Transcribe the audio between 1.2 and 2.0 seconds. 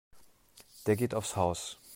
Haus.